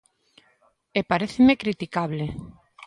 E 0.99 1.01
paréceme 1.11 1.59
criticable. 1.63 2.25